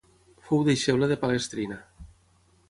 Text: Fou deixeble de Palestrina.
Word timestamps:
Fou 0.47 0.63
deixeble 0.69 1.09
de 1.11 1.19
Palestrina. 1.25 1.79